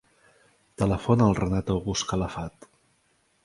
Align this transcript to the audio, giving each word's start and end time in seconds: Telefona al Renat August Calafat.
Telefona 0.83 1.27
al 1.31 1.37
Renat 1.41 1.71
August 1.77 2.11
Calafat. 2.13 2.69